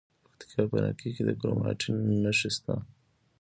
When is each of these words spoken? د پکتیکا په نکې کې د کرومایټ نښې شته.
د 0.03 0.03
پکتیکا 0.29 0.61
په 0.71 0.77
نکې 0.83 1.09
کې 1.15 1.23
د 1.27 1.29
کرومایټ 1.39 1.81
نښې 2.23 2.49
شته. 2.55 2.73